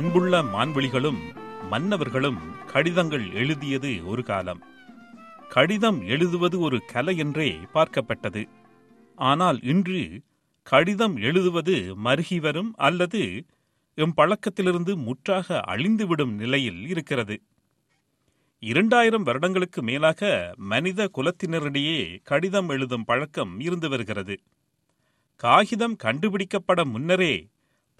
[0.00, 1.18] அன்புள்ள மான்வெளிகளும்
[1.70, 4.62] மன்னவர்களும் கடிதங்கள் எழுதியது ஒரு காலம்.
[5.48, 8.48] கடிதம் எழுதுவது ஒரு கலை என்றே பார்க்கப்பட்டது.
[9.14, 10.22] ஆனால் இன்று
[10.62, 13.44] கடிதம் எழுதுவது மருகி வரும் அல்லது
[13.94, 17.42] எம் பழக்கத்திலிருந்து முற்றாக அழிந்துவிடும் நிலையில் இருக்கிறது.
[18.58, 24.36] இரண்டாயிரம் வருடங்களுக்கு மேலாக மனித குலத்தினரிடையே கடிதம் எழுதும் பழக்கம் இருந்து வருகிறது.
[25.36, 27.48] காகிதம் கண்டுபிடிக்கப்பட முன்னரே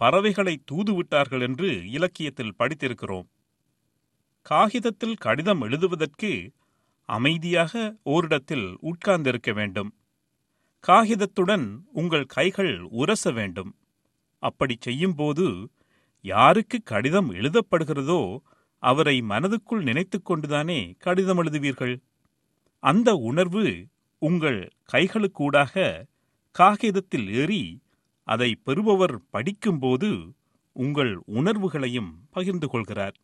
[0.01, 3.29] பறவைகளை தூதுவிட்டார்கள் என்று இலக்கியத்தில் படித்திருக்கிறோம்.
[4.42, 6.53] காகிதத்தில் கடிதம் எழுதுவதற்கு
[7.09, 9.95] அமைதியாக ஓரிடத்தில் உட்கார்ந்திருக்க வேண்டும்.
[10.87, 13.77] காகிதத்துடன் உங்கள் கைகள் உரச வேண்டும்.
[14.39, 15.70] அப்படி செய்யும்போது
[16.20, 18.39] யாருக்கு கடிதம் எழுதப்படுகிறதோ
[18.79, 21.97] அவரை மனதுக்குள் நினைத்துக் கொண்டுதானே கடிதம் எழுதுவீர்கள்.
[22.79, 23.87] அந்த உணர்வு
[24.19, 26.05] உங்கள் கைகளுக்கூடாக
[26.51, 27.83] காகிதத்தில் ஏறி
[28.31, 30.09] அதை பெறுபவர் படிக்கும்போது
[30.73, 33.17] உங்கள் உணர்வுகளையும் பகிர்ந்து கொள்கிறார்.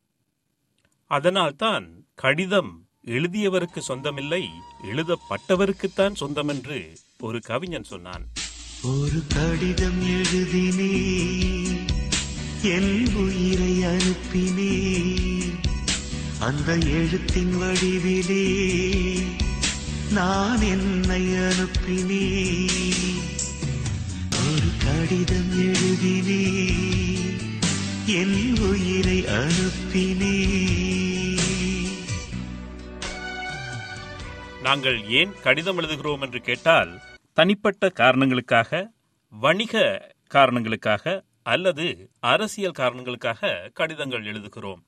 [1.11, 2.73] அதனால்தான் கடிதம்
[3.07, 4.43] எழுதியவருக்கு சொந்தமில்லை
[4.83, 6.79] எழுதப்பட்டவருக்குத்தான் சொந்தம் என்று
[7.19, 8.25] ஒரு கவிஞன் சொன்னான்.
[8.83, 10.97] ஒரு கடிதம் எழுதினே
[12.63, 14.75] என் உயிரை அனுப்பினே
[16.41, 18.47] அந்த எழுத்தின் வடிவிலே
[20.13, 21.23] நான் என்னை
[34.77, 36.91] நாங்கள் ஏன் கடிதம் எழுதுகிறோம் என்று கேட்டால்
[37.33, 38.71] தனிப்பட்ட காரணங்களுக்காக
[39.33, 39.75] வணிக
[40.27, 41.87] காரணங்களுக்காக அல்லது
[42.33, 44.81] அரசியல் காரணங்களுக்காக கடிதங்கள் எழுதுகிறோம்.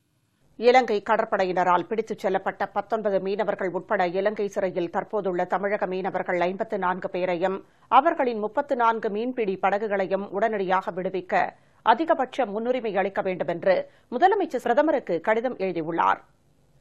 [0.56, 7.64] இலங்கை கடற்படையினரால் பிடித்துச் செல்லப்பட்ட பத்தொன்பது மீனவர்கள் உட்பட இலங்கை சிறையில் தற்போதுள்ள தமிழக மீனவர்கள் ஐம்பத்து நான்கு பேரையும்
[7.88, 11.46] அவர்களின் முப்பத்து நான்கு மீன்பிடி படகுகளையும் உடனடியாக விடுவிக்க
[11.82, 13.76] அதிகபட்ச முன்னுரிமை அளிக்க வேண்டும் என்று
[14.10, 16.20] முதலமைச்சர் பிரதமருக்கு கடிதம் எழுதியுள்ளார்.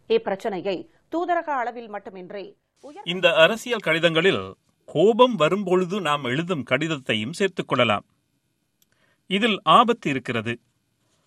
[0.09, 0.75] இப்பிரச்சினையை
[1.09, 2.57] தூதரக அளவில் மட்டுமின்றி
[3.03, 8.05] இந்த அரசியல் கடிதங்களில் கோபம் வரும்பொழுது நாம் எழுதும் கடிதத்தையும் சேர்த்துக் கொள்ளலாம்.
[9.27, 10.59] இதில் ஆபத்து இருக்கிறது.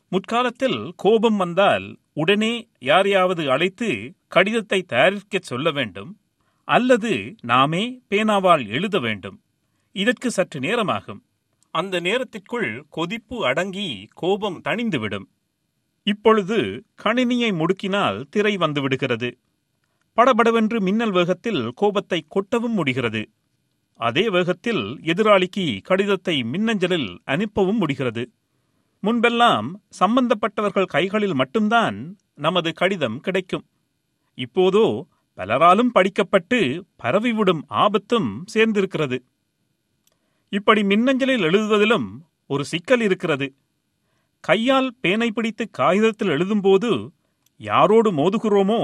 [0.09, 6.19] முற்காலத்தில் கோபம் வந்தால் உடனே யாரையாவது அழைத்து கடிதத்தை தயாரிக்க சொல்ல வேண்டும்
[6.65, 9.41] அல்லது நாமே பேனாவால் எழுத வேண்டும்.
[9.93, 11.25] இதற்கு சற்று நேரமாகும்.
[11.71, 15.25] அந்த நேரத்திற்குள் கொதிப்பு அடங்கி கோபம் தணிந்துவிடும்.
[16.03, 19.39] இப்பொழுது கணினியை முடுக்கினால் திரை வந்துவிடுகிறது.
[20.19, 23.23] படபடவென்று மின்னல் வேகத்தில் கோபத்தை கொட்டவும் முடிகிறது.
[24.01, 28.25] அதே வேகத்தில் எதிராளிக்கு கடிதத்தை மின்னஞ்சலில் அனுப்பவும் முடிகிறது.
[29.03, 29.69] முன்பெல்லாம்
[30.01, 33.67] சம்பந்தப்பட்டவர்கள் கைகளில் மட்டும்தான் நமது கடிதம் கிடைக்கும்.
[34.35, 35.07] இப்போதோ
[35.39, 39.19] பலராலும் படிக்கப்பட்டு பரவிவிடும் ஆபத்தும் சேர்ந்திருக்கிறது.
[40.53, 42.09] இப்படி மின்னஞ்சலில் எழுதுவதிலும்
[42.47, 43.55] ஒரு சிக்கல் இருக்கிறது.
[44.41, 46.91] கையால் பேனை பிடித்து காகிதத்தில் எழுதும்போது
[47.61, 48.83] யாரோடு மோதுகிறோமோ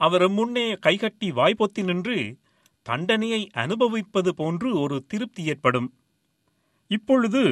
[0.00, 2.38] அவர் முன்னே கைகட்டி வாய்ப்பொத்தி நின்று
[2.82, 5.88] தண்டனையை அனுபவிப்பது போன்று ஒரு திருப்தி ஏற்படும்.
[6.90, 7.42] இப்பொழுது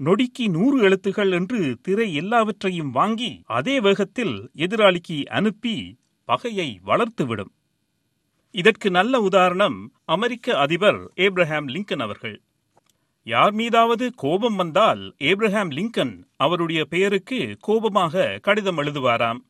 [0.00, 5.74] நொடிக்கு நூறு எழுத்துகள் என்று திரை எல்லாவற்றையும் வாங்கி அதே வேகத்தில் எதிராளிக்கு அனுப்பி
[6.24, 7.52] பகையை வளர்த்துவிடும்.
[8.54, 12.42] இதற்கு நல்ல உதாரணம் அமெரிக்க அதிபர் ஏப்ரஹாம் லிங்கன் அவர்கள்.
[13.26, 19.40] யார் மீதாவது கோபம் வந்தால் ஏப்ரஹாம் லிங்கன் அவருடைய பெயருக்கு கோபமாக கடிதம் எழுதுவாராம்.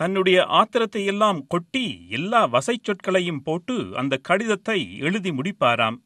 [0.00, 5.98] தன்னுடைய ஆத்திரத்தை எல்லாம் கொட்டி எல்லா வசை சொற்களையும் போட்டு அந்த கடிதத்தை எழுதி முடிப்பாராம்.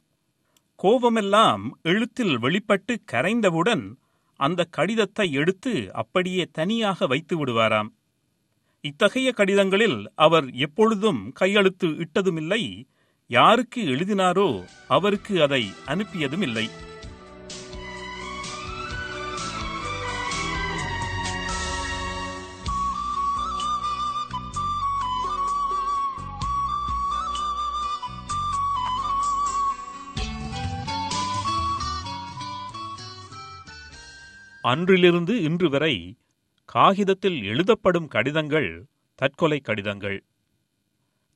[0.78, 3.84] கோபமெல்லாம் எழுத்தில் வெளிப்பட்டு கரைந்தவுடன்
[4.40, 7.90] அந்த கடிதத்தை எடுத்து அப்படியே தனியாக வைத்து விடுவாராம்.
[8.84, 12.62] இத்தகைய கடிதங்களில் அவர் எப்பொழுதும் கையெழுத்து இட்டதுமில்லை
[13.30, 14.48] யாருக்கு எழுதினாரோ
[14.86, 16.66] அவருக்கு அதை அனுப்பியதும் இல்லை
[34.66, 36.16] அன்றிலிருந்து இன்று வரை
[36.64, 40.24] காகிதத்தில் எழுதப்படும் கடிதங்கள் தற்கொலை கடிதங்கள்.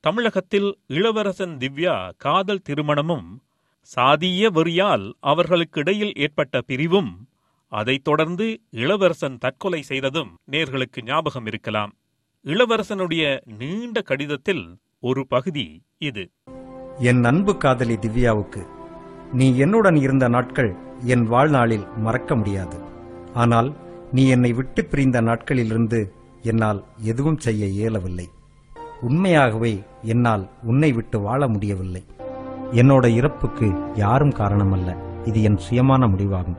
[0.01, 3.41] தமிழகத்தில் இளவரசன் திவ்யா காதல் திருமணமும்
[3.97, 7.29] சாதிய வெறியால் அவர்களுக்கிடையில் ஏற்பட்ட பிரிவும்
[7.69, 11.93] அதைத் தொடர்ந்து இளவரசன் தற்கொலை செய்ததும் நேர்களுக்கு ஞாபகம் இருக்கலாம்.
[12.45, 16.31] இளவரசனுடைய நீண்ட கடிதத்தில் ஒரு பகுதி இது.
[16.99, 18.67] என் அன்பு காதலி திவ்யாவுக்கு
[19.33, 20.75] நீ என்னுடன் இருந்த நாட்கள்
[21.05, 22.89] என் வாழ்நாளில் மறக்க முடியாது.
[23.35, 23.77] ஆனால்
[24.13, 26.11] நீ என்னை விட்டு பிரிந்த நாட்களிலிருந்து
[26.43, 28.29] என்னால் எதுவும் செய்ய இயலவில்லை.
[29.01, 32.05] உண்மையாகவே என்னால் உன்னை விட்டு வாழ முடியவில்லை.
[32.73, 34.97] என்னோட இறப்புக்கு யாரும் காரணமல்ல.
[35.25, 36.57] இது என் சுயமான முடிவாகும்.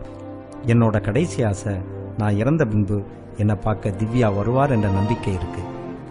[0.65, 1.75] என்னோட கடைசி ஆசை
[2.17, 3.03] நான் இறந்த பின்பு
[3.37, 5.61] என்னை பார்க்க திவ்யா வருவார் என்ற நம்பிக்கை இருக்கு.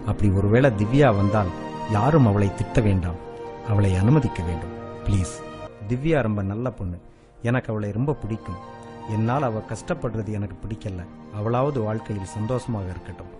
[0.05, 1.47] அப்படி ஒருவேளை திவ்யா வந்தால்
[1.91, 3.15] யாரும் அவளை திட்ட வேண்டாம்.
[3.69, 4.69] அவளை அனுமதிக்க வேண்டும்.
[5.05, 5.33] ப்ளீஸ்
[5.89, 6.97] திவ்யா ரொம்ப நல்ல பொண்ணு.
[7.41, 8.79] எனக்கு அவளை ரொம்ப பிடிக்கும்.
[9.09, 11.05] என்னால் அவ கஷ்டப்படுறது எனக்கு பிடிக்கல.
[11.35, 13.39] அவளாவது வாழ்க்கையில் சந்தோஷமாக இருக்கட்டும்.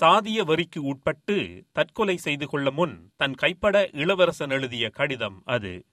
[0.00, 5.84] சாதிய வரிக்கு உட்பட்டு தற்கொலை செய்து கொள்ள முன் தன் கைப்பட இளவரசன் எழுதிய கடிதம் அது.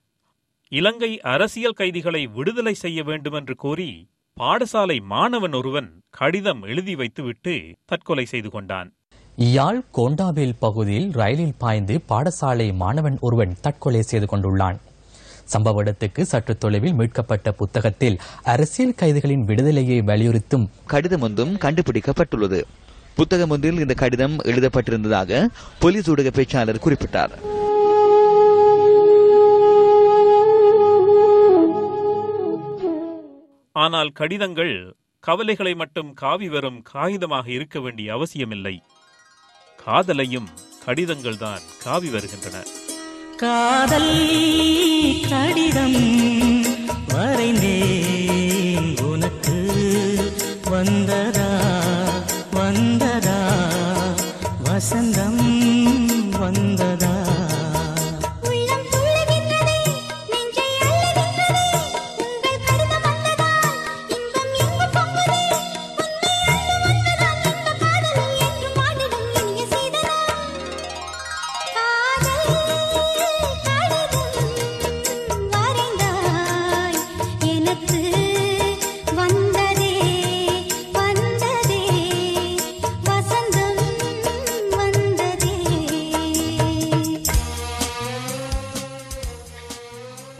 [0.68, 4.10] இலங்கை அரசியல் கைதிகளை விடுதலை செய்ய வேண்டுமென்று கோரி
[4.40, 8.94] பாடசாலை மாணவன் ஒருவன் கடிதம் எழுதி வைத்துவிட்டு தற்கொலை செய்து கொண்டான்.
[9.36, 14.78] யாழ் கோண்டாவேல் பகுதியில் ரயிலில் பாய்ந்து பாடசாலை மாணவன் ஒருவன் தற்கொலை செய்து கொண்டுள்ளான்.
[15.53, 22.63] சம்பவ இடத்துக்கு சற்று தொலைவில் மீட்கப்பட்ட புத்தகத்தில் அரசியல் கைதிகளின் விடுதலையை வலியுறுத்தும் கடிதம் ஒன்றும் கண்டுபிடிக்கப்பட்டுள்ளது.
[23.15, 25.45] புத்தகம் ஒன்றில் இந்த கடிதம் எழுதப்பட்டிருந்ததாக
[25.79, 27.55] போலீஸ் ஊடக பேச்சாளர் குறிப்பிட்டார்.
[33.71, 38.81] ஆனால் கடிதங்கள் கவலைகளை மட்டும் காவி வரும் காகிதமாக இருக்க வேண்டிய அவசியமில்லை.
[39.85, 40.47] காதலையும்
[40.85, 42.63] கடிதங்கள்தான் காவி வருகின்றன.
[43.38, 44.87] காதல்
[45.31, 46.00] கடிதம்
[47.13, 47.76] வரைந்தே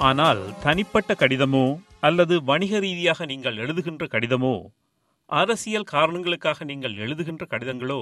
[0.08, 1.66] ஆனால் தனிப்பட்ட கடிதமோ
[2.00, 4.56] அல்லது வணிக ரீதியாக நீங்கள் எழுதுகின்ற கடிதமோ
[5.30, 8.02] அரசியல் காரணங்களுக்காக நீங்கள் எழுதுகின்ற கடிதங்களோ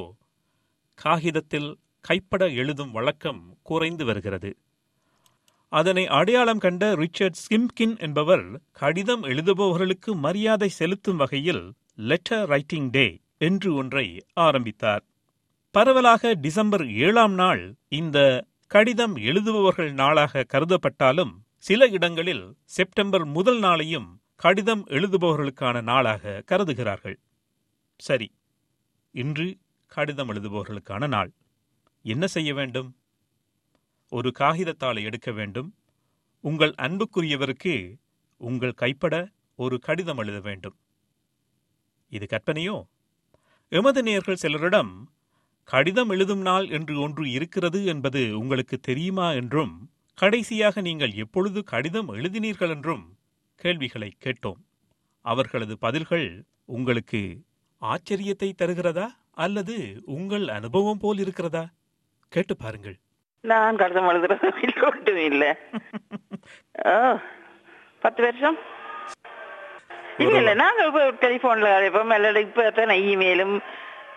[0.99, 1.69] காகிதத்தில்
[2.05, 4.51] கைப்பட எழுதும் வழக்கம் குறைந்து வருகிறது.
[5.71, 8.45] அதனை அடையாளம் கண்ட ரிச்சர்ட் ஸ்கிம்கின் என்பவர்
[8.81, 11.63] கடிதம் எழுதுபவர்களுக்கு மரியாதை செலுத்தும் வகையில்
[12.09, 13.07] லெட்டர் ரைட்டிங் டே
[13.47, 14.05] என்று ஒன்றை
[14.45, 15.03] ஆரம்பித்தார்.
[15.75, 17.63] பரவலாக டிசம்பர் ஏழாம் நாள்
[17.99, 18.19] இந்த
[18.71, 21.33] கடிதம் எழுதுபவர்கள் நாளாக கருதப்பட்டாலும்
[21.65, 27.19] சில இடங்களில் செப்டம்பர் முதல் நாளையும் கடிதம் எழுதுபவர்களுக்கான நாளாக கருதுகிறார்கள்.
[27.97, 28.31] சரி
[29.11, 29.57] இன்று
[29.87, 31.31] கடிதம் எழுதுபவர்களுக்கான நாள்.
[32.01, 32.95] என்ன செய்ய வேண்டும்?
[34.09, 35.75] ஒரு காகிதத்தாளை எடுக்க வேண்டும்.
[36.39, 37.95] உங்கள் அன்புக்குரியவருக்கு
[38.37, 40.75] உங்கள் கைப்பட ஒரு கடிதம் எழுத வேண்டும்.
[42.07, 42.87] இது கற்பனையோ?
[43.69, 44.93] எமது நேயர்கள் சிலரிடம்
[45.63, 49.31] கடிதம் எழுதும் நாள் என்று ஒன்று இருக்கிறது என்பது உங்களுக்கு தெரியுமா?
[49.31, 53.17] என்றும் கடைசியாக நீங்கள் எப்பொழுது கடிதம் எழுதினீர்கள் என்றும்
[53.55, 54.59] கேள்விகளை கேட்டோம்.
[55.21, 57.21] அவர்களது பதில்கள் உங்களுக்கு
[57.81, 61.63] ஆச்சரியத்தை தருகிறதா அல்லது உங்கள் அனுபவம் போல் இருக்கிறதா?
[62.29, 62.97] கேட்டு பாருங்கள்.
[63.41, 65.53] நான் கடிதம் எழுதுறது இல்லை.
[67.99, 68.57] பத்து வருஷம்?
[70.17, 73.61] இல்ல இல்ல நாங்க இப்ப டெலிபோன்ல அழைப்போம் அல்லது இப்ப இமெயிலும்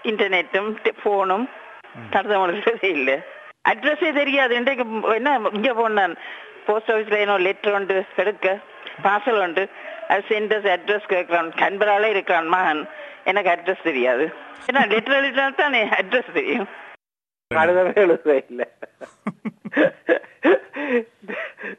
[0.02, 1.46] இன்டர்நெட்டும் போனும்
[2.10, 3.10] கடிதம் எழுதுறதே இல்ல.
[3.70, 4.52] அட்ரஸே தெரியாது.
[4.54, 4.84] இன்றைக்கு
[5.14, 6.14] என்ன இங்க போனான்
[6.66, 8.46] போஸ்ட் ஆபீஸ்ல என்ன லெட்டர் உண்டு எடுக்க.
[9.04, 9.64] பார்சல் உண்டு.
[10.08, 11.48] அது சென்டர்ஸ் அட்ரஸ் கேட்கிறான்.
[11.62, 12.82] கண்பராலே இருக்கிறான் மகன்.
[13.30, 14.26] எனக்கு அட்ரஸ் தெரியாது.
[14.68, 16.68] ஏன்னா லெட்டர் எழுதினா தானே அட்ரஸ் தெரியும்.
[17.50, 18.62] கடிதமே எழுத இல்ல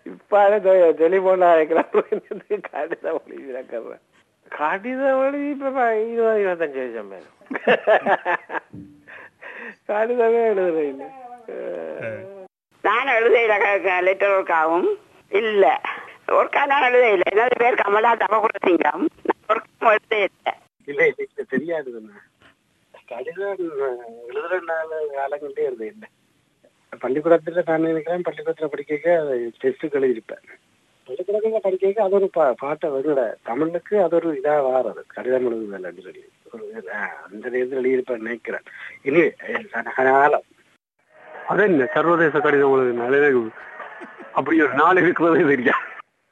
[0.03, 0.59] இப்ப
[0.99, 1.91] டெலிபோன் அழைக்கிறான்
[2.69, 3.51] கடிதம் எழுதி
[4.57, 7.35] கடிதம் எழுதி இப்ப இருபது இருபத்தஞ்சு வருஷம் மேலும்
[9.89, 11.03] கடிதமே எழுதுற இல்ல
[12.83, 13.53] நான் எழுதையில
[14.01, 14.89] லெட்டர் ஒர்க்காகவும்
[15.31, 15.65] இல்ல
[16.33, 19.05] ஒர்க்கா நான் எழுதையில என்னது பேர் கமலா தவகுலசிங்கம்
[19.49, 20.53] ஒர்க்கும் எழுதே இல்லை
[20.87, 21.91] இல்ல இல்ல தெரியாது
[23.09, 23.61] கடிதம்
[24.29, 26.09] எழுதுற நாள் காலங்கள்டே எழுத இல்லை
[27.01, 29.13] பள்ளிக்கூடத்துல நான் நினைக்கிறேன் பள்ளிக்கூடத்துல படிக்க
[29.61, 30.45] டெஸ்ட்டுக்கு எழுதியிருப்பேன்
[31.09, 36.23] பள்ளிக்கூடத்துல படிக்க அது ஒரு பா- பாட்டை வருட தமிழுக்கு அது ஒரு இதா வாரது கடிதம் எழுதுதல் சொல்லி
[37.25, 38.67] அந்த நேரத்தில் எழுதியிருப்பேன் நினைக்கிறேன்
[39.03, 39.23] இனி
[39.99, 40.47] காலம்
[41.49, 43.41] அது என்ன சர்வதேச கடிதம் உங்களுக்கு
[44.33, 45.75] அப்படி ஒரு நாள் இருக்கிறதே தெரியா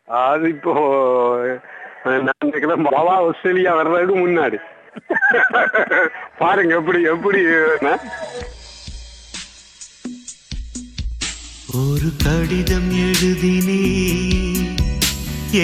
[0.08, 0.74] அது இப்போ
[2.06, 4.58] அஹ், நான் பாபா ஆஸ்திரேலியா வர்றதுக்கு முன்னாடி.
[6.40, 7.42] பாருங்க எப்படி எப்படி
[11.80, 13.82] ஒரு கடிதம் எழுதினே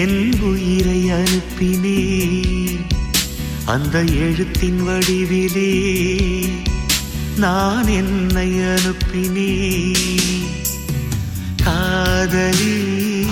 [0.00, 1.98] என் உயிரை அனுப்பினே
[3.66, 5.70] அந்த எழுத்தின் வடிவிலே
[7.36, 9.94] நான் என்னை அனுப்பினே.
[11.64, 13.26] காதலி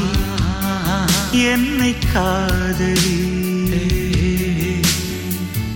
[1.32, 3.30] என்னை காதலி.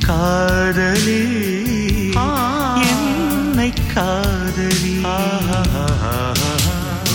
[0.06, 1.24] காதலி
[2.88, 5.04] என்னை காதலி.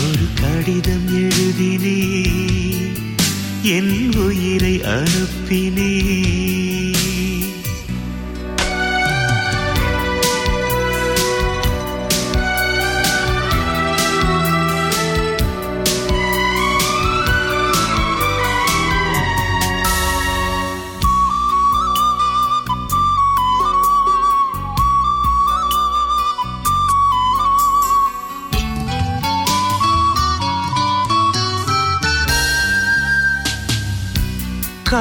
[0.03, 2.31] ஒரு கடிதம் எழுதினே
[3.61, 6.50] என் உயிரை அனுப்பினே.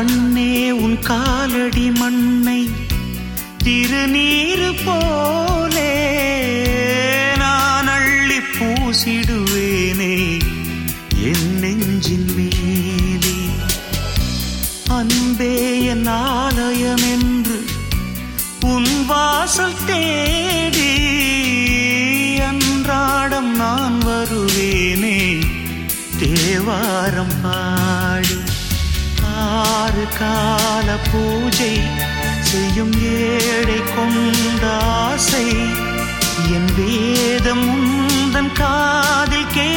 [0.00, 2.69] கண்ணே உன் காலடி மண்ணை
[3.64, 5.90] திருநீரு போலே.
[7.38, 10.38] நான் அள்ளி பூசிடுவேனே
[11.23, 13.37] என் நெஞ்சின் மேலே.
[14.88, 17.64] அன்பே என் ஆலயம் என்று
[18.61, 20.92] உன் வாசல் தேடி
[22.40, 25.40] அன்றாடம் நான் வருவேனே.
[26.19, 28.39] தேவாரம் பாடி
[29.71, 31.75] ஆறு கால பூஜை
[32.41, 35.47] செய்யும் ஏழை கொண்டாசை.
[36.57, 37.67] என் வேதம்
[38.09, 39.70] உந்தன் காதில் கே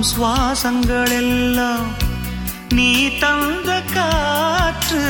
[0.00, 1.88] வாங்கும் சுவாசங்கள் எல்லாம்
[2.76, 2.92] நீ
[3.22, 5.02] தந்த காற்று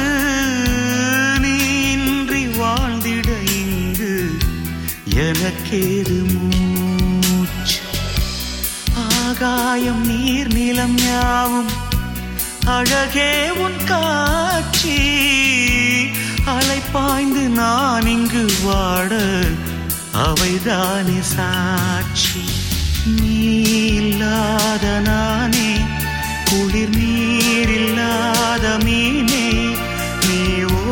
[1.45, 3.29] நீன்றி வாழ்ந்திட
[3.59, 4.15] இங்கு
[5.27, 7.79] எனக்கேது மூச்சு?
[9.19, 11.73] ஆகாயம் நீர் நிலம் யாவும்
[12.77, 13.33] அழகே
[13.65, 14.99] உன் காட்சி.
[16.57, 19.13] அலை பாய்ந்து நான் இங்கு வாட
[20.27, 22.45] அவைதானே சாட்சி.
[23.07, 23.37] நீ
[23.95, 25.69] இல்லாத நானே
[26.51, 29.45] குளிர் நீர் இல்லாத மீனே
[30.27, 30.41] நீ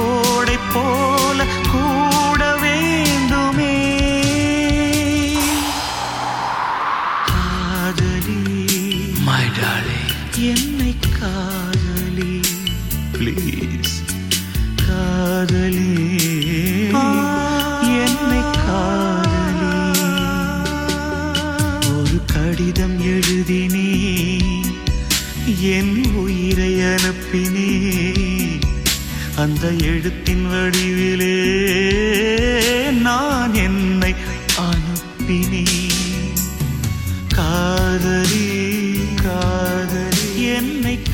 [0.05, 1.39] ஓடை போல
[1.73, 3.75] கூட வேண்டுமே.
[7.31, 8.41] காதலி
[9.21, 10.01] மை டாலே
[10.51, 12.33] என்னை காதலி.
[13.19, 13.98] ப்ளீஸ்